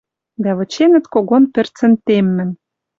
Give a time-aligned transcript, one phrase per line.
[0.43, 2.49] Дӓ выченӹт когон пӹрцӹн теммӹм.